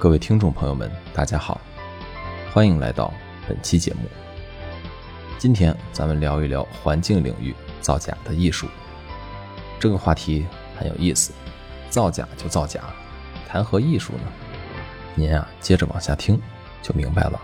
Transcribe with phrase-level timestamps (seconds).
[0.00, 1.60] 各位听众朋友们，大家好，
[2.54, 3.12] 欢迎来到
[3.46, 4.08] 本期节目。
[5.36, 8.66] 今天咱们聊一聊环境领域造假的艺术。
[9.78, 11.34] 这个话题很有意思，
[11.90, 12.80] 造假就造假，
[13.46, 14.32] 谈何艺术呢？
[15.14, 16.40] 您啊，接着往下听
[16.80, 17.38] 就明白了。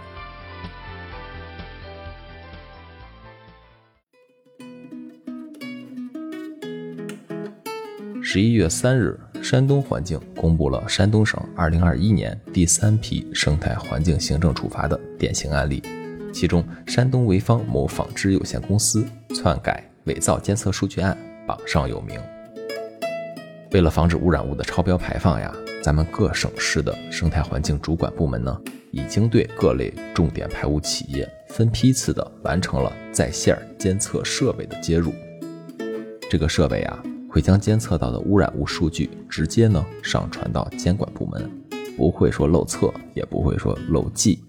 [8.28, 15.80] 十一月三日，山东环境公布了山东省二零二一年第三批生态环境行政处罚的典型案例，
[16.34, 22.20] 其中山东潍坊某纺织有限公司篡改、伪造监测数据案榜上有名。
[23.70, 35.14] 为了防止污染物的超标排放呀，咱们各省市的生态环境主管部门呢，已经对各类重点排污企业分批次的完成了在线监测设备的接入。
[36.28, 37.00] 这个设备啊。
[37.36, 41.50] 会将监测到的污染物数据直接呢上传到监管部门，
[41.94, 44.42] 不会说漏测，也不会说漏记。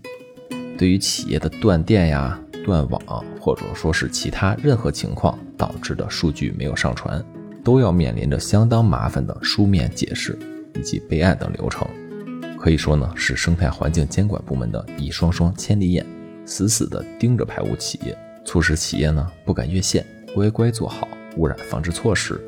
[0.78, 7.22] 对于企业的断电呀、断网，或者说是其他任何情况导致的数据没有上传，
[7.62, 10.40] 都要面临着相当麻烦的书面解释
[10.74, 11.86] 以及备案等流程。
[12.58, 16.06] 可以说呢，是生态环境监管部门的一双双千里眼，
[16.46, 22.40] 死死地盯着排污企业，促使企业呢不敢越线，乖乖做好污染防治措施。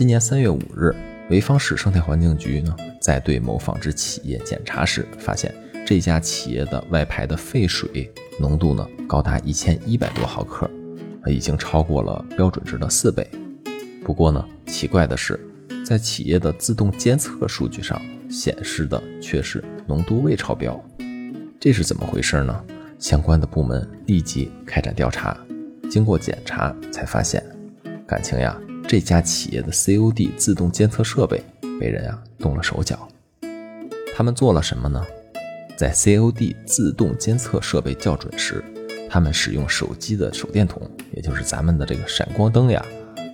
[0.00, 0.96] 今年三月五日，
[1.28, 5.54] 潍坊市生态环境局呢，在对某纺织企业检查时，发现
[5.86, 10.70] 这家企业的外排的废水浓度呢，高达一千一百多毫克，
[11.26, 13.28] 已经超过了标准值的四倍。
[14.02, 15.38] 不过呢，奇怪的是，
[15.84, 20.82] 在企业的自动监测数据上显示的却是浓度未超标，
[21.60, 22.64] 这是怎么回事呢？
[22.98, 25.36] 相关的部门立即开展调查，
[25.90, 27.44] 经过检查才发现，
[28.06, 28.58] 感情呀。
[28.90, 31.40] 这家企业的 COD 自动监测设备
[31.78, 33.08] 被人啊动了手脚，
[34.16, 35.06] 他们做了什么呢？
[35.76, 38.64] 在 COD 自动监测设备校准时，
[39.08, 42.84] 他们使用手机的手电筒，也就是咱们的这个闪光灯呀，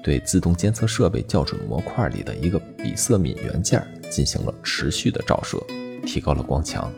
[0.04, 5.58] 对自动监测设备校准模块里的一个比色敏元件进行了持续的照射，
[6.04, 6.92] 提高了光强。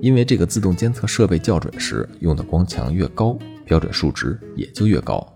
[0.00, 5.34] 因为这个自动监测设备校准时用的光强越高，标准数值也就越高。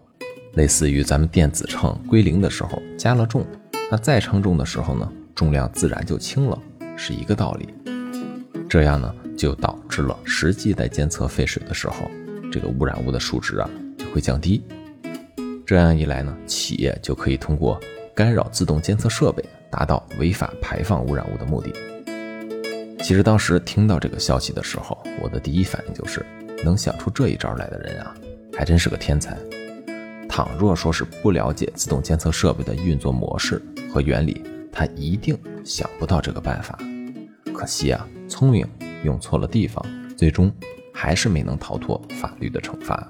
[0.55, 3.47] 类似于咱们电子秤归零的时候加了重，
[3.91, 6.59] 那再称重的时候呢，重量自然就轻了，
[6.97, 7.69] 是一个道理。
[8.69, 12.11] 这样呢，就导致了实际在监测废水的时候，
[12.51, 14.63] 这个污染物的数值啊就会降低。
[15.67, 17.81] 这样一来呢，企业就可以通过
[18.15, 21.73] 干扰自动监测设备，达到违法排放污染物的目的。
[23.03, 26.25] 其实当时听到这个消息的时候，我的第一反应就是，
[26.63, 28.15] 能想出这一招来的人啊，
[28.57, 29.37] 还真是个天才。
[30.35, 33.61] 倘若说是不了解自动监测设备的运作模式
[33.93, 36.79] 和原理，他一定想不到这个办法。
[37.53, 38.67] 可惜啊，聪明
[39.05, 39.85] 用错了地方，
[40.17, 40.51] 最终
[40.91, 43.07] 还是没能逃脱法律的惩罚。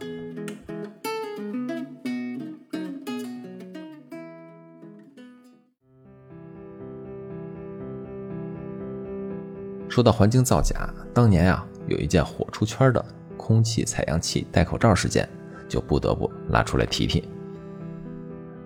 [9.89, 13.05] 说到环境造假，当年啊，有一件火出圈的
[13.37, 15.29] 空气采样器戴口罩事件。
[15.73, 17.27] 就不得不拉出来提提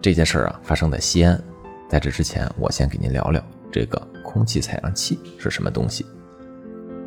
[0.02, 1.40] 这件事儿啊，发生在西安。
[1.88, 3.40] 在这之前，我先给您聊聊
[3.70, 6.04] 这个空气采样器是什么东西。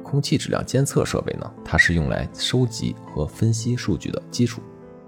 [0.01, 4.61] 空气质量监测设备呢，它是用来收集和分析数据的基础。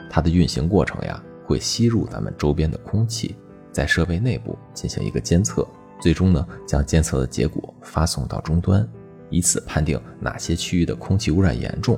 [0.09, 3.35] 它的运行过程呀，会吸入咱们周边的空气，
[3.72, 5.66] 在设备内部进行一个监测，
[6.02, 8.88] 最终呢，将监测的结果发送到终端，
[9.29, 11.97] 以此判定哪些区域的空气污染严重。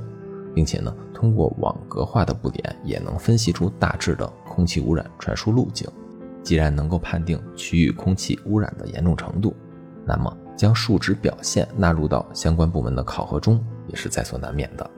[0.54, 5.90] 并且呢，通过网格化的布点，也能分析出大致的空气污染传输路径。
[6.42, 9.56] 既然能够判定区域空气污染的严重程度，
[10.06, 14.90] 那么将数值表现纳入到相关部门的考核中，也是在所难免的。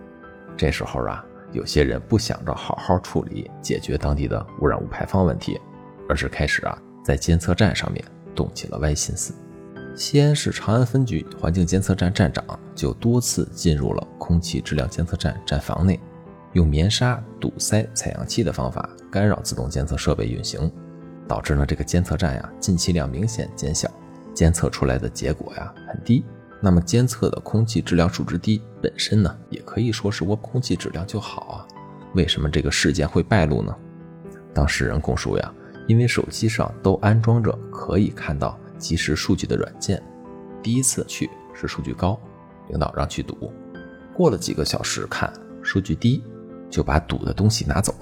[0.58, 5.59] 这时候啊，有些人不想着好好处理解决当地的污染物排放问题，
[6.09, 8.03] 而是开始啊，在监测站上面
[8.34, 9.34] 动起了歪心思。
[9.96, 12.44] 西安市长安分局环境监测站站长
[12.76, 15.97] 就多次进入了空气质量监测站站房内，
[16.52, 20.70] 用棉纱堵塞采样器的方法干扰自动监测设备运行，
[21.30, 23.90] 导致呢这个监测站呀进气量明显减小，
[24.34, 26.26] 监测出来的结果呀很低。
[26.62, 31.56] 那么监测的空气质量数值低本身呢也可以说是我空气质量就好啊，
[32.16, 33.74] 为什么这个事件会败露呢？
[34.53, 35.53] 当事人供述呀，
[35.88, 38.59] 因为手机上都安装着可以看到。
[38.78, 40.02] 即时数据的软件，
[40.62, 42.20] 第一次去是数据高，
[42.70, 43.52] 领导让去赌，
[44.14, 45.32] 过了几个小时看
[45.62, 46.24] 数据低，
[46.70, 47.94] 就把赌的东西拿走，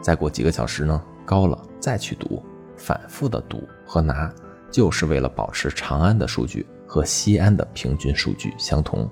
[0.00, 2.42] 再过几个小时呢高了再去赌，
[2.76, 4.32] 反复的赌和拿，
[4.70, 9.08] 就是为了保持长安的数据和西安的平均数据相同。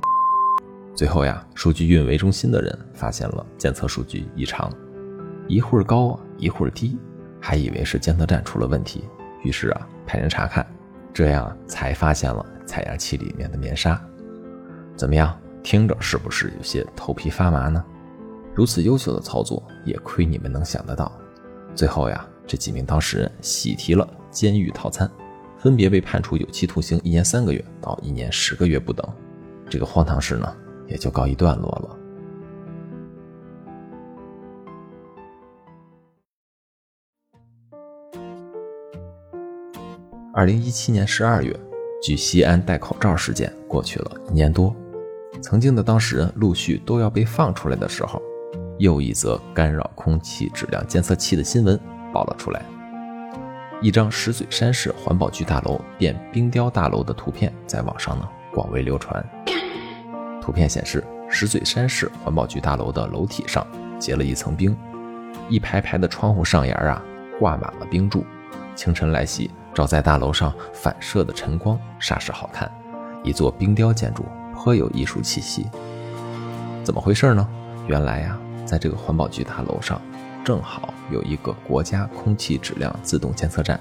[0.95, 4.71] 最后呀，数据运维中心的人发现了监测数据异常，
[5.49, 6.99] 一会儿高一会儿低，
[7.41, 9.05] 还以为是监测站出了问题，
[9.43, 10.67] 于是啊派人查看，
[11.13, 14.01] 这样才发现了采样器里面的棉纱。
[14.97, 17.85] 怎么样，听着是不是有些头皮发麻呢？
[18.55, 21.11] 如此优秀的操作，也亏你们能想得到。
[21.75, 25.11] 最后呀，这几名当事人喜提了监狱套餐，
[25.59, 29.07] 分别被判处有期徒刑一年三个月到一年十个月不等。
[29.71, 30.55] 这个荒唐事呢？
[30.89, 31.97] 也就告一段落了。
[40.35, 41.55] 二零一七年十二月，
[42.03, 44.75] 距西安戴口罩事件过去了一年多，
[45.43, 48.21] 曾经的当事人陆续都要被放出来的时候，
[48.79, 51.79] 又一则干扰空气质量监测器的新闻
[52.15, 52.63] 爆了出来。
[53.83, 59.23] 一张石嘴山市环保局大楼变冰雕大楼的图片在网上呢广为流传。
[60.41, 63.67] 图片显示，石嘴山市环保局大楼的楼体上
[63.99, 64.75] 结了一层冰，
[65.51, 67.05] 一排排的窗户上沿啊
[67.39, 68.25] 挂满了冰柱。
[68.75, 72.71] 清晨来袭，照在大楼上反射的晨光煞是好看，
[73.25, 74.25] 一座冰雕建筑
[74.55, 75.67] 颇有艺术气息。
[76.85, 77.49] 怎么回事呢？
[77.87, 80.01] 原来呀，在这个环保局大楼上，
[80.45, 83.81] 正好有一个国家空气质量自动监测站。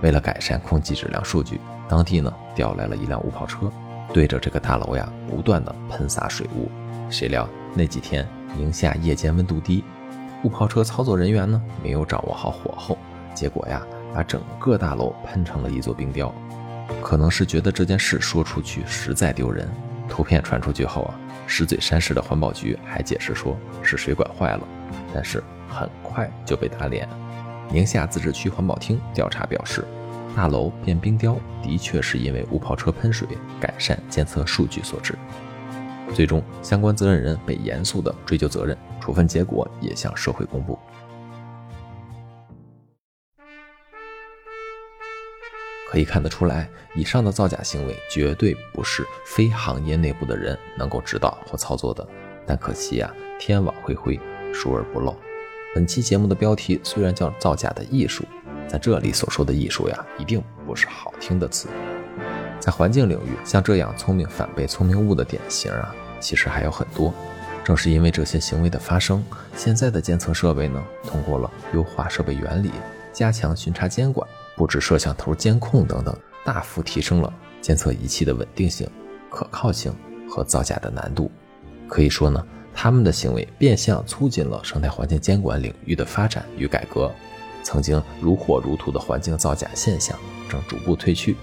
[0.00, 3.70] 为了改善空气质量数据，当地呢调来了一辆雾炮车。
[4.12, 6.70] 对着这个大楼呀，不断的喷洒水雾。
[7.10, 8.26] 谁料那几天
[8.56, 9.84] 宁夏夜间温度低，
[10.44, 12.96] 雾炮车操作人员呢没有掌握好火候，
[13.34, 13.82] 结果呀，
[14.18, 16.34] 把整个大楼喷成了一座冰雕。
[17.00, 19.68] 可能是觉得这件事说出去实在丢人，
[20.08, 21.14] 图片传出去后啊，
[21.46, 24.66] 石嘴山市的环保局还解释说是水管坏了，
[25.14, 27.08] 但是很快就被打脸。
[27.70, 29.84] 宁夏自治区环保厅调查表示。
[30.36, 33.26] 大楼变冰雕的确是因为雾炮车喷水
[33.58, 35.16] 改善监测数据所致。
[36.14, 40.78] 最终，相关责任人被严肃的追究责任，处分结果也向社会公布。
[45.90, 52.06] 可以看得出来，以上的造假行为绝对不是非行业内部的人能够指导或操作的。
[52.46, 54.20] 但可惜呀，天网恢恢，
[54.52, 55.16] 疏而不漏。
[55.74, 58.24] 本期节目的标题虽然叫“造假的艺术”。
[58.68, 61.68] 在这里所说的艺术呀，一定不是好听的词。
[62.60, 67.12] 在环境领域，像这样聪明反被聪明误的典型啊，其实还有很多。
[67.64, 69.24] 正是因为这些行为的发生，
[69.54, 72.70] 现在的监测设备呢，通过了优化设备原理、
[73.12, 76.14] 加强巡查监管、布置摄像头监控等等，
[76.44, 78.86] 大幅提升了监测仪器的稳定性、
[79.30, 79.94] 可靠性
[80.28, 81.30] 和造假的难度。
[81.86, 82.44] 可以说呢，
[82.74, 87.10] 他们的行为变相促进了生态环境监管领域的发展与改革。
[87.62, 90.18] 曾经如火如荼的环境造假现象
[90.48, 91.36] 正逐步退去，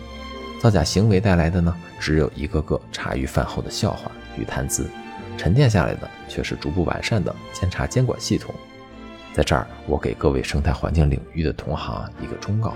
[0.61, 4.89] 造假行为带来的呢，只有一个个茶余饭后的笑话与谈资，
[5.37, 8.53] 沉淀下来的却是逐步完善的监察监管系统。
[9.35, 12.73] 在这儿，我给各位生态环境领域的同行一个忠告：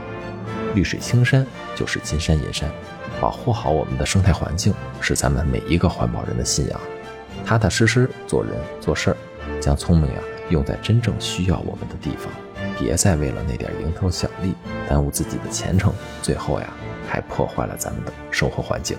[0.75, 2.69] 绿水青山就是金山银山，
[3.21, 6.77] 保护好我们的生态环境是咱们每一个环保人的信仰。
[7.45, 8.51] 踏踏实实做人
[8.81, 9.17] 做事儿，
[9.61, 10.19] 将聪明呀
[10.49, 12.29] 用在真正需要我们的地方。
[12.77, 14.53] 别再为了那点蝇头小利
[14.89, 16.67] 耽误自己的前程，最后呀
[17.07, 18.97] 还破坏了咱们的生活环境。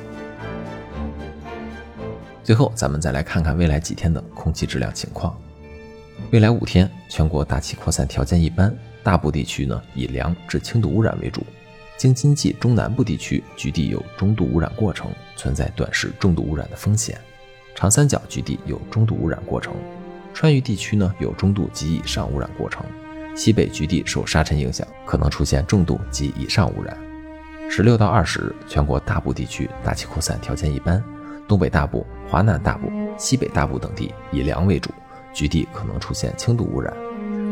[2.43, 5.37] 最后，咱们再来看看未来几天的空气质量情况。
[6.31, 8.73] 未来五天，全国大气扩散条件一般，
[9.03, 11.45] 大部地区呢以良至轻度污染为主。
[11.97, 17.19] 京津冀中南部地区局地有中度污染过程，存在短时重度污染的风险。
[17.75, 19.75] 长三角局地有中度污染过程，
[20.33, 22.85] 川渝地区呢有中度及以上污染过程。
[23.35, 26.97] 西北局地受沙尘影响，可能出现重度及以上污染。
[27.69, 31.03] 十六到二十日，全国大部地区大气扩散条件一般，
[31.49, 34.91] 东北大部、华南大部、西北大部等地以良为主，
[35.33, 36.93] 局地可能出现轻度污染；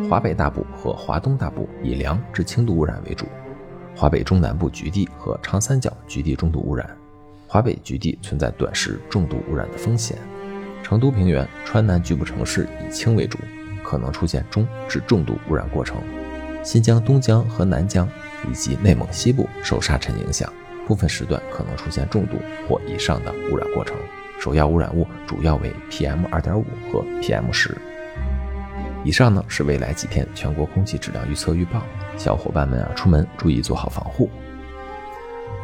[0.09, 3.27] 华北大部和华东大部以良至轻度污染为主，
[3.97, 6.89] 华北中南部局地和长三角局地中度污染，
[7.47, 10.17] 华北局地存在短时重度污染的风险。
[10.83, 13.39] 成都平原、川南局部城市以轻为主。
[13.81, 15.97] 可能出现中至重度污染过程，
[16.63, 18.07] 新疆东江和南疆
[18.47, 20.53] 以及内蒙西部受沙尘影响，
[20.87, 22.37] 部分时段可能出现重度
[22.69, 23.97] 或以上的污染过程。
[24.39, 27.77] 首要污染物主要为 PM 二点五和 PM 十。
[29.05, 31.83] 以上呢是未来几天全国空气质量预测预报，
[32.17, 34.29] 小伙伴们啊出门注意做好防护。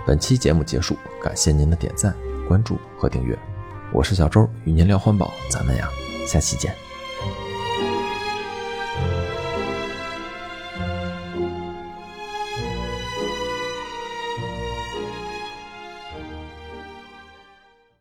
[0.06, 2.14] 本期节目结束，感谢您的点赞、
[2.46, 3.38] 关注和订阅，
[3.92, 5.88] 我是小周，与您聊环保，咱们呀
[6.26, 6.83] 下期见。